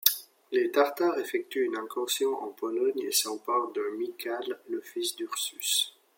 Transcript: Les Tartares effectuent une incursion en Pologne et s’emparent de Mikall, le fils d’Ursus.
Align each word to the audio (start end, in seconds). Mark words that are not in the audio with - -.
Les 0.51 0.71
Tartares 0.71 1.19
effectuent 1.19 1.65
une 1.65 1.77
incursion 1.77 2.33
en 2.43 2.47
Pologne 2.47 3.01
et 3.07 3.11
s’emparent 3.11 3.71
de 3.73 3.83
Mikall, 3.99 4.57
le 4.67 4.81
fils 4.81 5.15
d’Ursus. 5.15 5.95